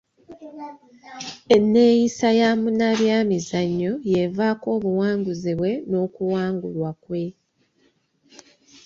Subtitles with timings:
[1.55, 7.23] Enneeyisa ya munnabyamizannyo y'evaako obuwanguzi bwe n'okuwangulwa kwe.